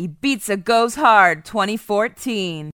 Ibiza 0.00 0.56
Goes 0.56 0.94
Hard 0.94 1.44
2014. 1.44 2.70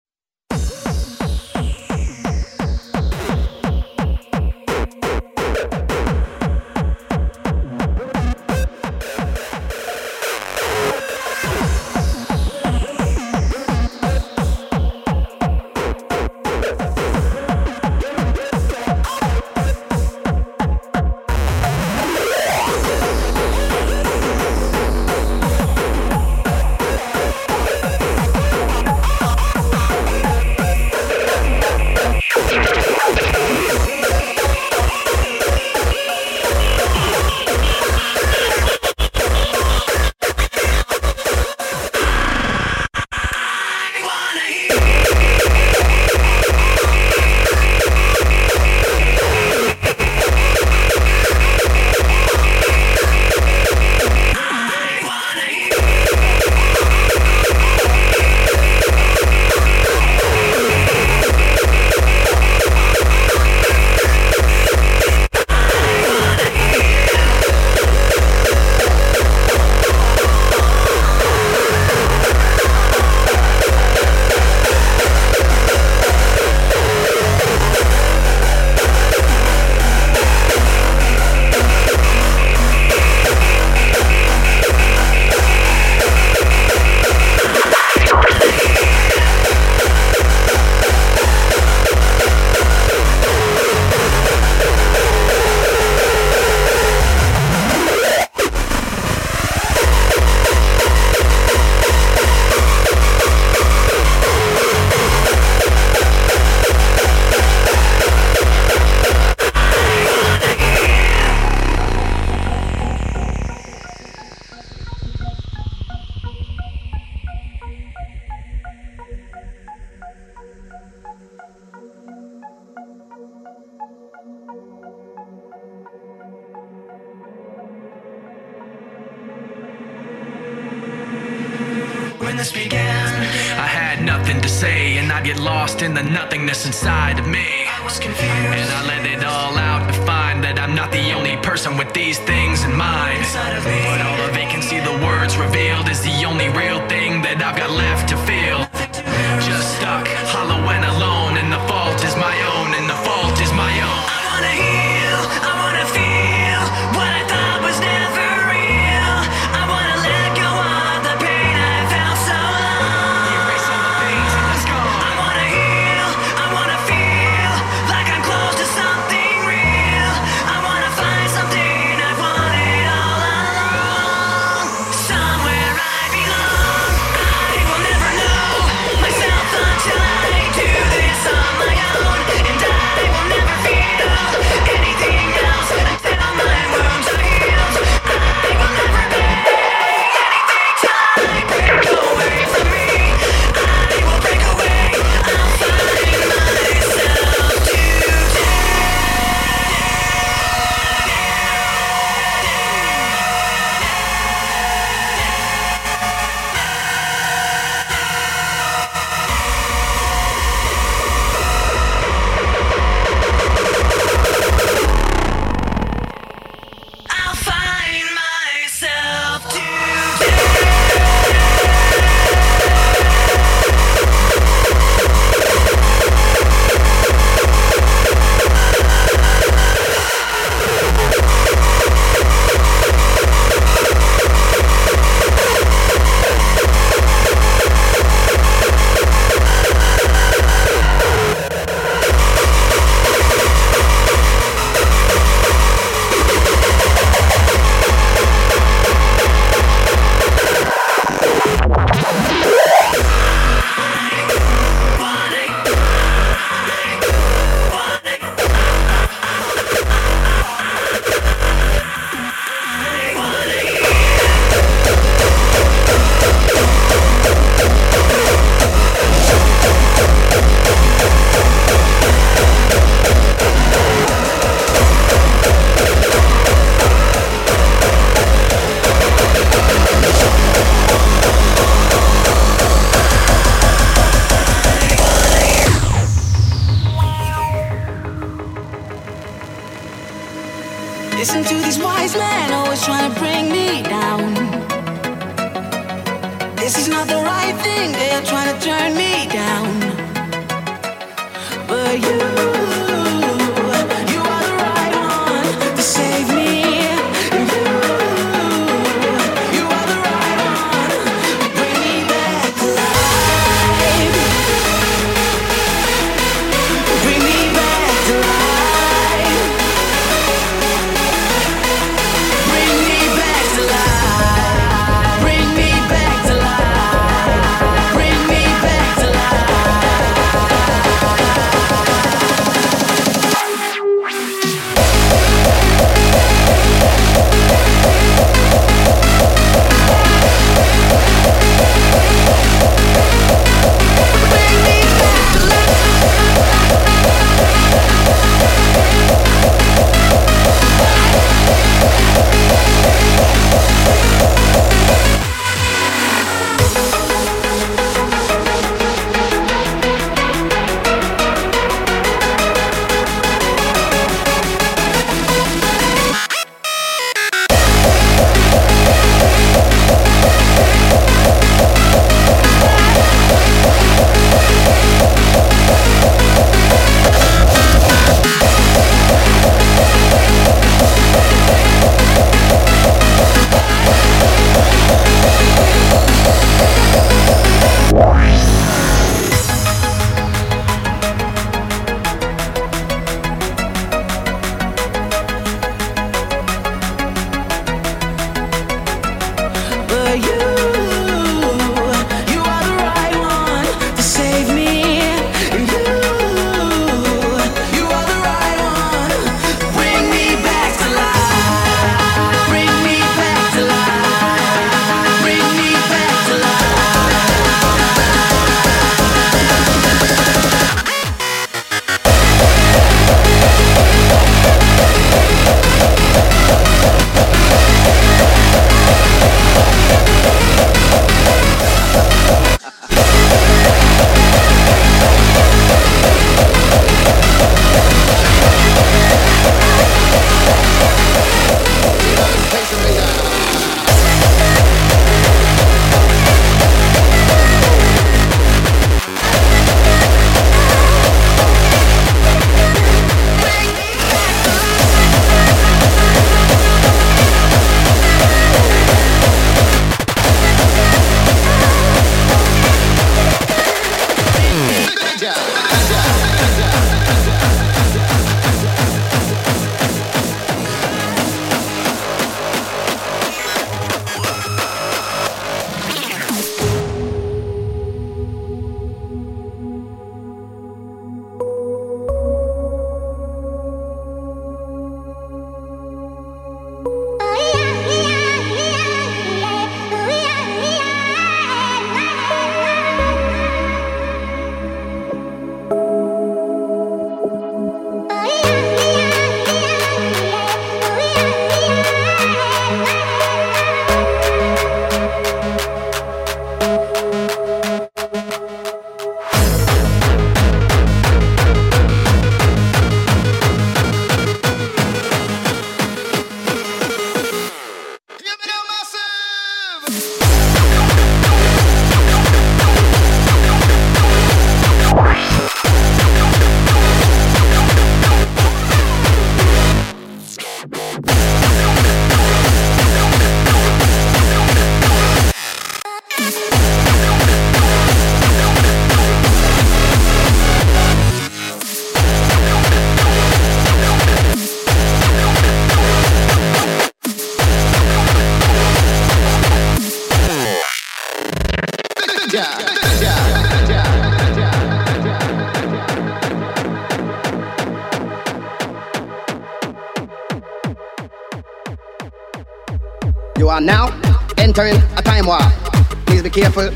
Careful. 566.37 566.69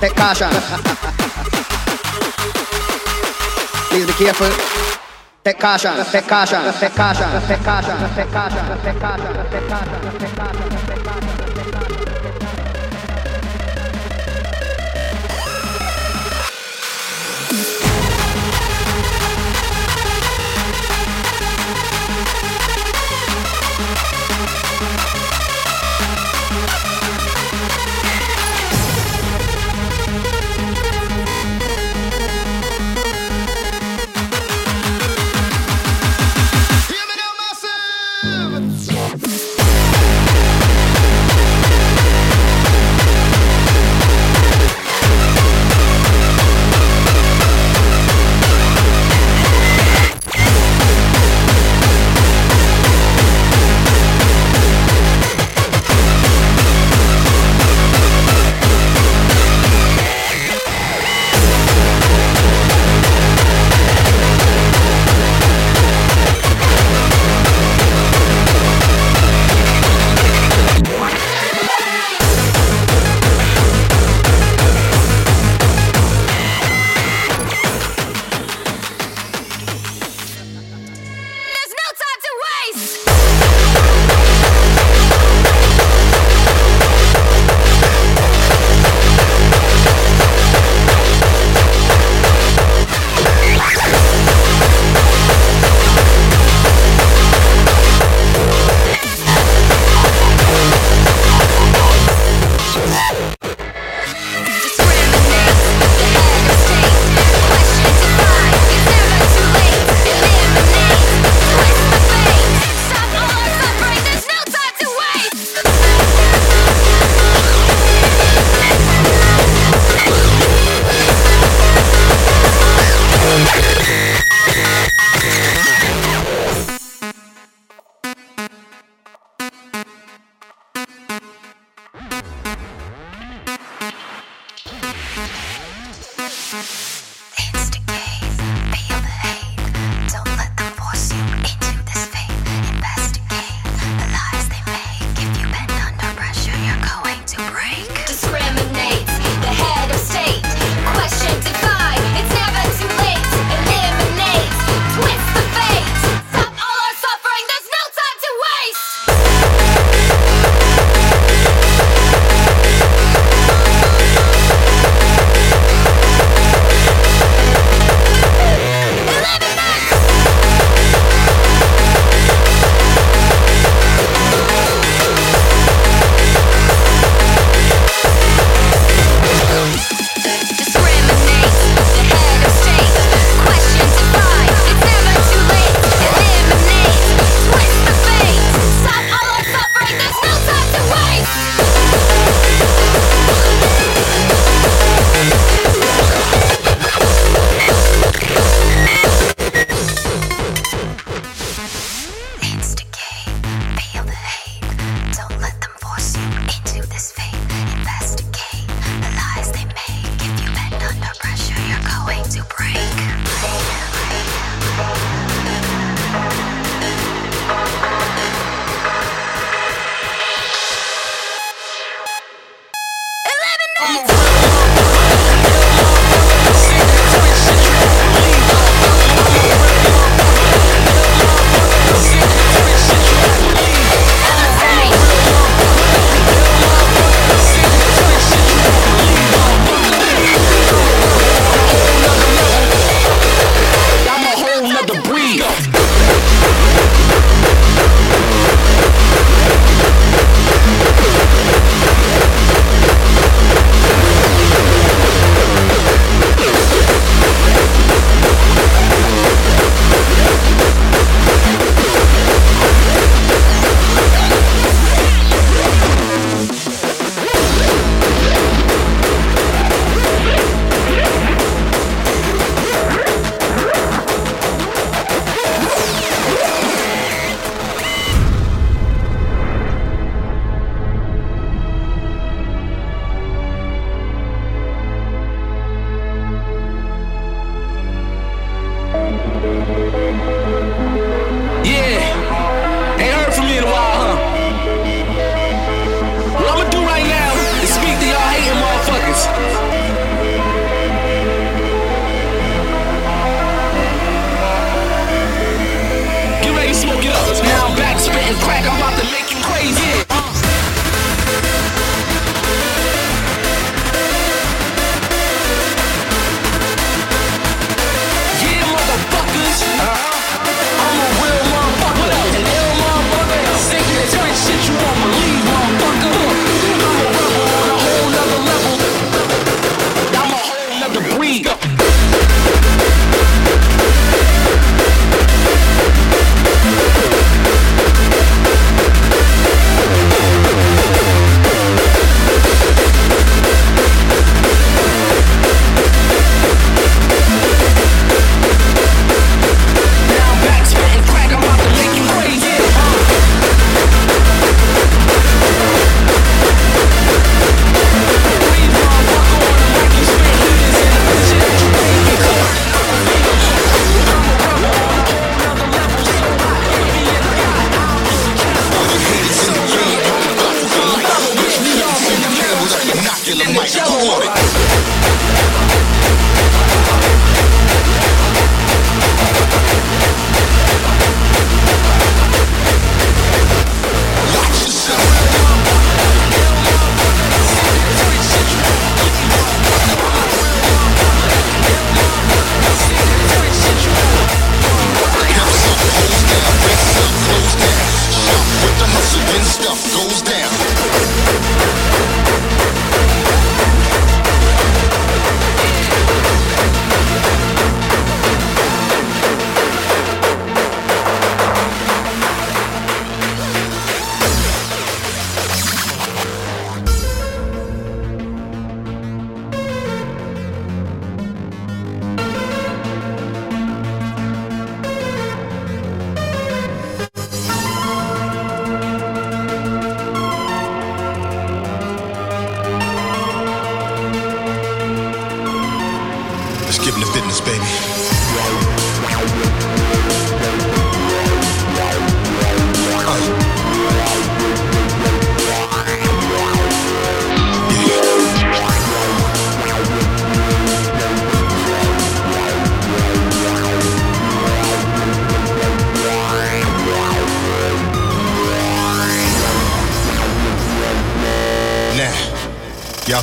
Take 0.00 0.14
caution. 0.14 0.50
Please 3.88 4.06
be 4.06 4.12
careful. 4.12 4.50
Take 5.44 5.58
caution, 5.58 6.04
take 6.12 6.26
caution, 6.28 6.60
take 6.74 6.92
caution, 6.92 7.28
take 7.48 7.62
caution, 7.64 7.96
take 8.16 8.28
caution, 8.32 8.74
take 8.84 9.00
caution, 9.00 9.42
take 9.52 9.68
caution, 9.68 10.18
take 10.18 10.36
caution. 10.36 10.85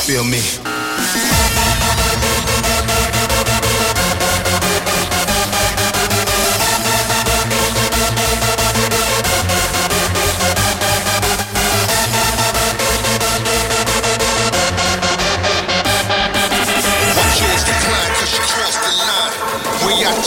Feel 0.04 0.26
me. 0.26 0.42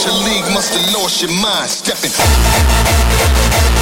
Your 0.05 0.13
league, 0.13 0.45
must 0.53 0.73
have 0.73 0.93
lost 0.93 1.21
your 1.21 1.31
mind. 1.31 1.69
Stepping. 1.69 3.76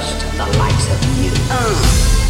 shut 0.00 0.22
your 0.22 0.32
motherfucking 0.32 1.48
mouth. 1.48 1.50
Uh. 1.50 2.25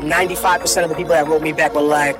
95% 0.00 0.84
of 0.84 0.90
the 0.90 0.94
people 0.94 1.10
that 1.10 1.26
wrote 1.26 1.42
me 1.42 1.52
back 1.52 1.74
were 1.74 1.82
like, 1.82 2.14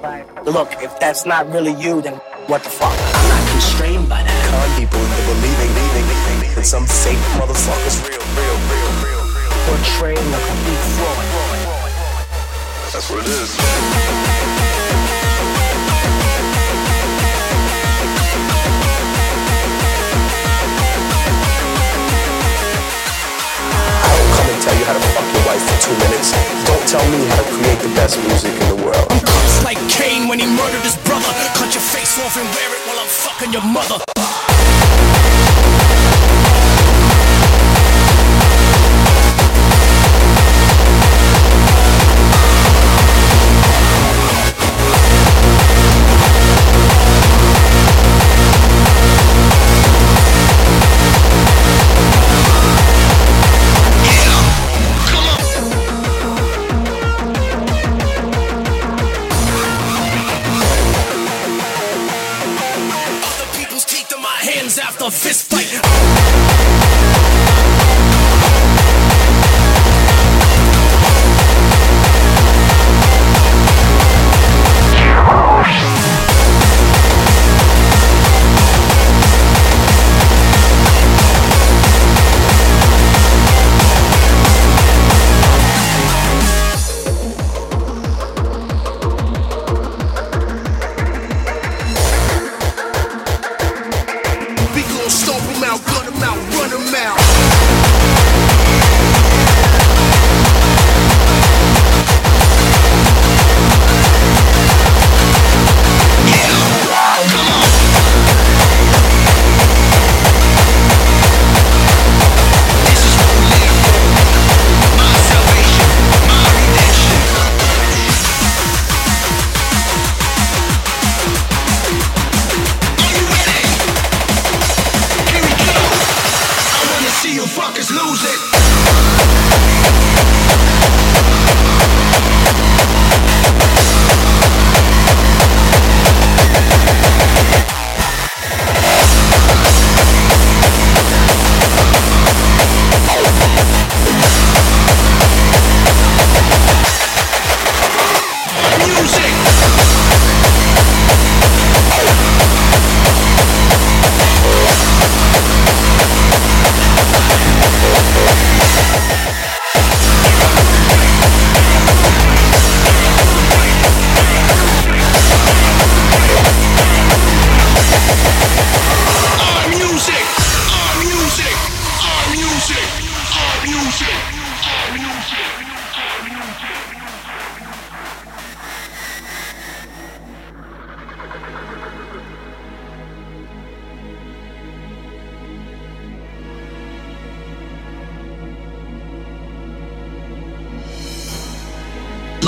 look, 0.45 0.69
if 0.83 0.99
that's 0.99 1.25
not 1.25 1.47
really 1.51 1.73
you, 1.81 2.03
then 2.03 2.15
what 2.51 2.65
the 2.65 2.71
fuck? 2.71 2.91
I'm 2.91 3.29
not 3.29 3.51
constrained 3.53 4.09
by 4.09 4.23
that. 4.23 4.35
con 4.51 4.67
people 4.75 4.99
into 4.99 5.23
believing, 5.31 5.71
believing, 5.79 6.07
believing 6.11 6.55
that 6.59 6.67
some 6.67 6.87
fake 6.87 7.23
motherfuckers 7.39 8.03
real, 8.03 8.19
real, 8.35 8.59
real, 8.67 8.91
real, 8.99 9.23
real. 9.31 9.53
Portraying 9.71 10.19
a 10.19 10.41
complete 10.43 10.83
fraud. 10.99 11.23
That's 12.91 13.07
what 13.11 13.23
it 13.23 13.31
is. 13.31 13.55
I 24.03 24.11
don't 24.19 24.33
come 24.35 24.49
and 24.51 24.63
tell 24.63 24.75
you 24.75 24.85
how 24.85 24.95
to 24.99 25.03
fuck 25.15 25.27
your 25.31 25.47
wife 25.47 25.63
for 25.63 25.79
two 25.79 25.95
minutes. 25.95 26.58
Tell 26.89 27.05
me 27.11 27.19
how 27.27 27.37
to 27.37 27.43
create 27.43 27.79
the 27.81 27.95
best 27.95 28.17
music 28.17 28.51
in 28.51 28.69
the 28.71 28.83
world. 28.83 29.09
It's 29.11 29.63
like 29.63 29.77
Cain 29.91 30.27
when 30.27 30.39
he 30.39 30.47
murdered 30.47 30.81
his 30.81 30.97
brother. 31.05 31.29
Cut 31.53 31.75
your 31.75 31.85
face 31.85 32.19
off 32.25 32.35
and 32.39 32.49
wear 32.57 32.71
it 32.73 32.81
while 32.89 32.99
I'm 32.99 33.07
fucking 33.07 33.53
your 33.53 33.63
mother. 33.63 34.18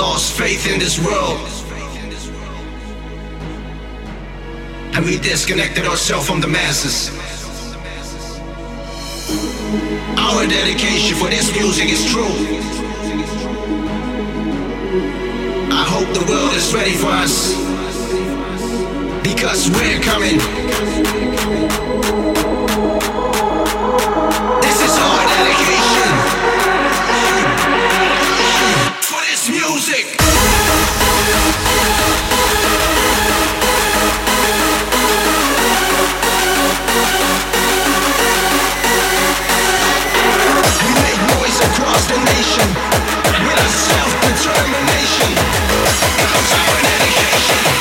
Lost 0.01 0.33
faith 0.35 0.65
in 0.67 0.79
this 0.79 0.97
world. 1.05 1.37
And 4.95 5.05
we 5.05 5.19
disconnected 5.19 5.85
ourselves 5.85 6.25
from 6.27 6.41
the 6.41 6.47
masses. 6.47 7.11
Our 10.17 10.47
dedication 10.47 11.15
for 11.17 11.29
this 11.29 11.55
music 11.55 11.89
is 11.89 12.03
true. 12.11 12.33
I 15.71 15.83
hope 15.93 16.09
the 16.19 16.25
world 16.31 16.53
is 16.55 16.73
ready 16.73 16.95
for 17.01 17.11
us. 17.23 17.53
Because 19.21 19.69
we're 19.69 20.01
coming. 20.01 20.39
With 42.59 43.59
a 43.59 43.69
self-determination. 43.71 45.31
Comes 46.19 46.51
our 46.59 46.75
dedication 46.83 47.57
for 47.63 47.80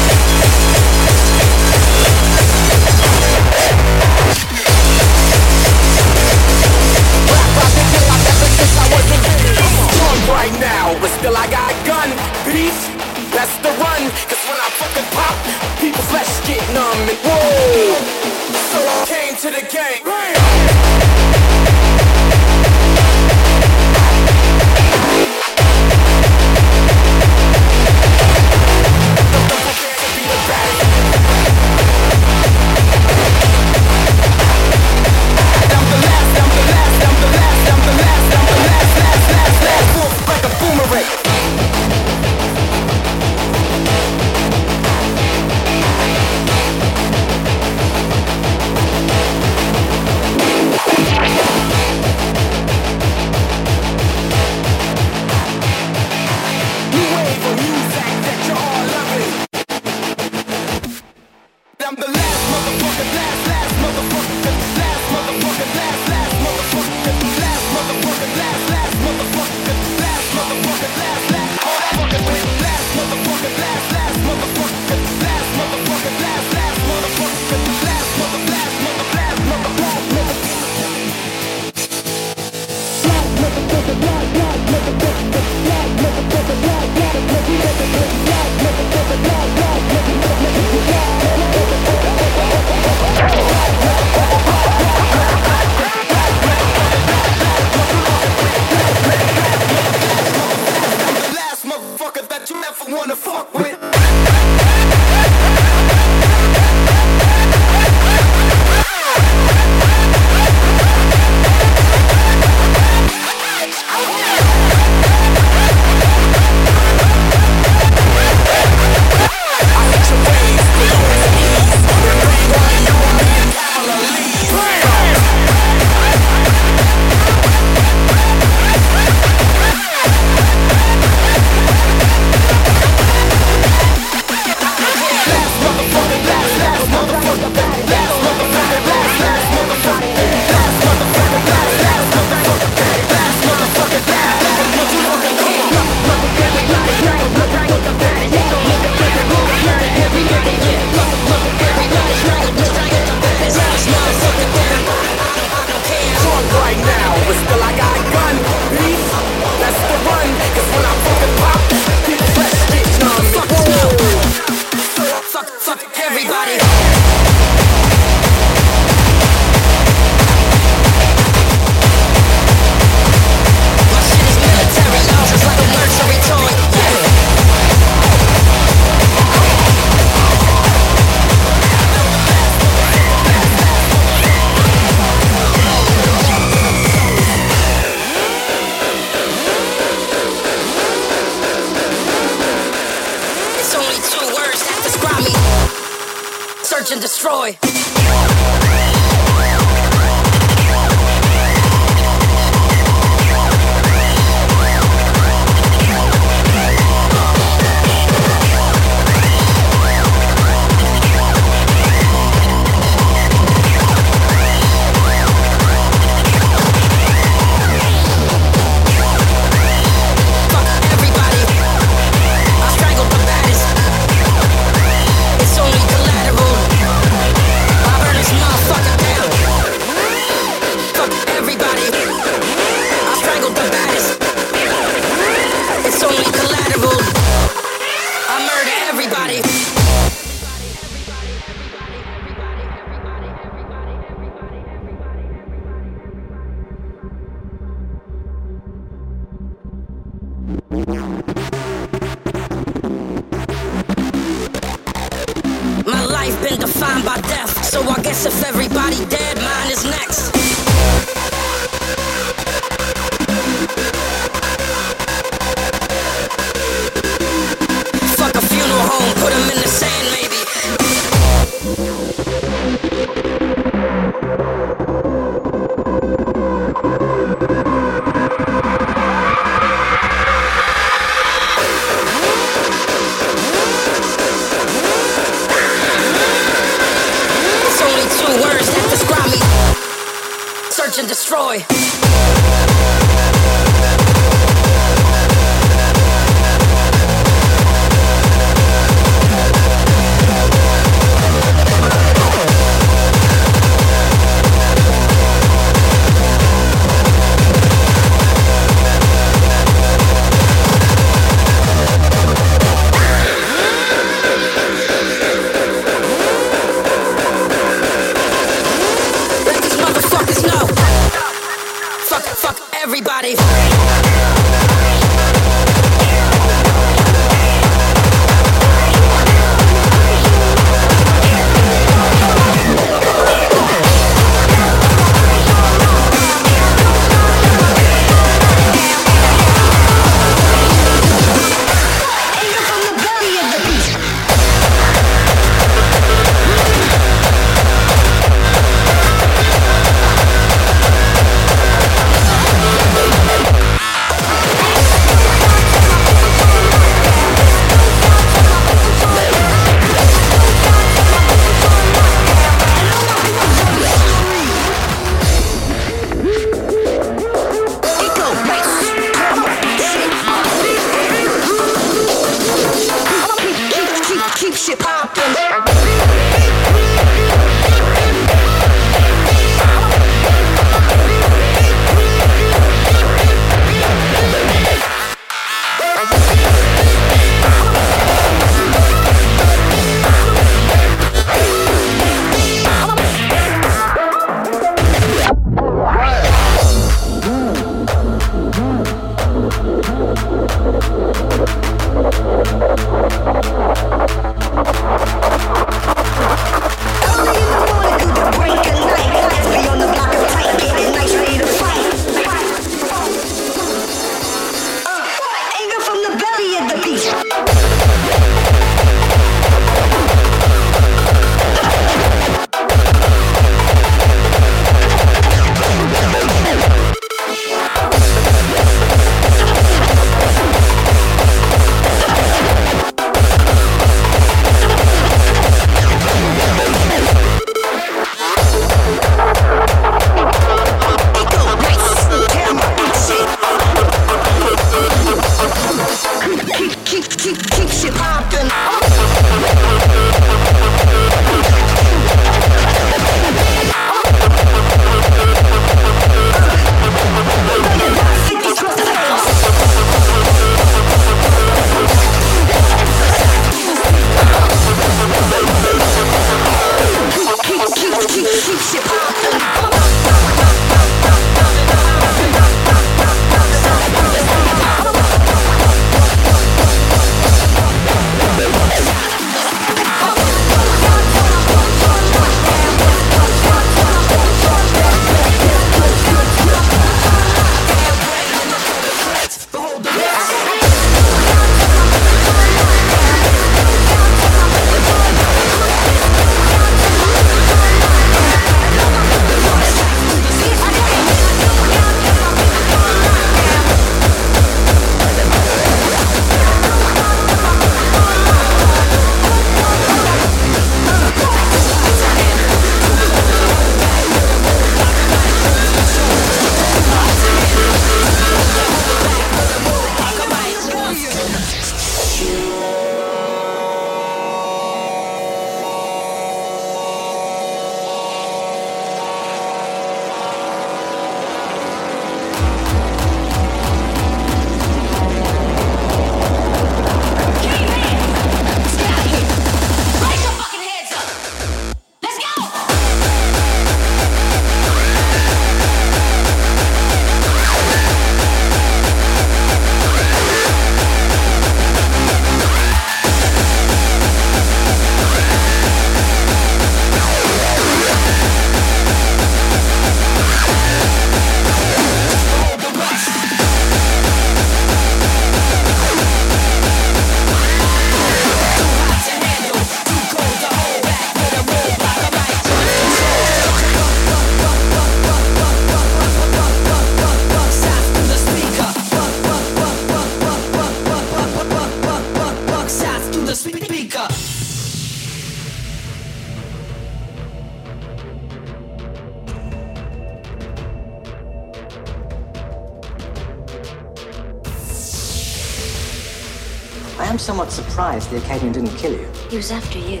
the 598.14 598.24
Acadian 598.24 598.52
didn't 598.52 598.76
kill 598.76 598.92
you. 598.92 599.08
He 599.28 599.36
was 599.36 599.50
after 599.50 599.78
you. 599.78 600.00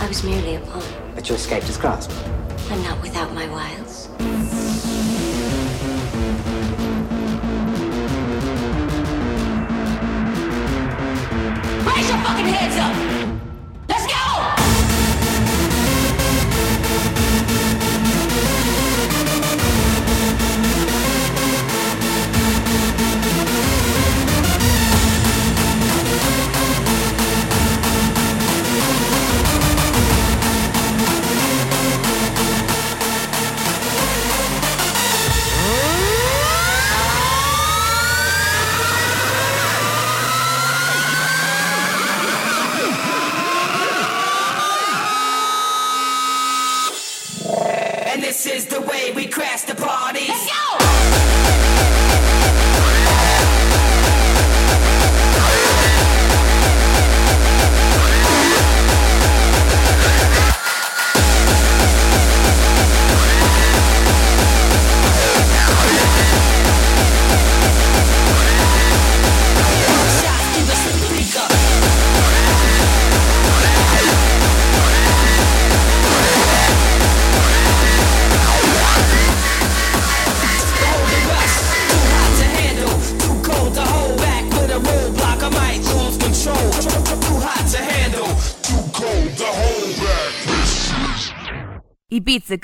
I 0.00 0.08
was 0.08 0.24
merely 0.24 0.56
a 0.56 0.60
pawn. 0.60 0.82
But 1.14 1.28
you 1.28 1.36
escaped 1.36 1.66
his 1.66 1.76
grasp. 1.76 2.10
I'm 2.68 2.82
not 2.82 3.00
without 3.00 3.32
my 3.32 3.48
wiles. 3.48 3.83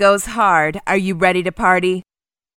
Goes 0.00 0.24
hard. 0.24 0.80
Are 0.86 0.96
you 0.96 1.14
ready 1.14 1.42
to 1.42 1.52
party? 1.52 2.02